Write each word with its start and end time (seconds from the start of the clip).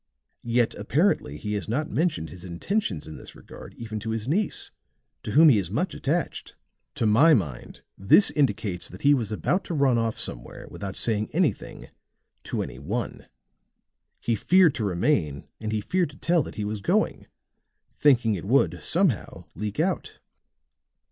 Yet 0.41 0.73
apparently 0.79 1.37
he 1.37 1.53
has 1.53 1.69
not 1.69 1.91
mentioned 1.91 2.31
his 2.31 2.43
intentions 2.43 3.05
in 3.05 3.17
this 3.17 3.35
regard 3.35 3.75
even 3.75 3.99
to 3.99 4.09
his 4.09 4.27
niece, 4.27 4.71
to 5.21 5.33
whom 5.33 5.47
he 5.49 5.59
is 5.59 5.69
much 5.69 5.93
attached. 5.93 6.55
To 6.95 7.05
my 7.05 7.35
mind 7.35 7.83
this 7.99 8.31
indicates 8.31 8.89
that 8.89 9.03
he 9.03 9.13
was 9.13 9.31
about 9.31 9.63
to 9.65 9.75
run 9.75 9.99
off 9.99 10.17
somewhere 10.19 10.67
without 10.71 10.95
saying 10.95 11.29
anything 11.33 11.89
to 12.45 12.63
any 12.63 12.79
one. 12.79 13.27
He 14.19 14.33
feared 14.33 14.73
to 14.73 14.83
remain 14.85 15.45
and 15.59 15.71
he 15.71 15.81
feared 15.81 16.09
to 16.09 16.17
tell 16.17 16.41
that 16.41 16.55
he 16.55 16.65
was 16.65 16.81
going, 16.81 17.27
thinking 17.93 18.33
it 18.33 18.45
would, 18.45 18.81
somehow, 18.81 19.45
leak 19.53 19.79
out." 19.79 20.17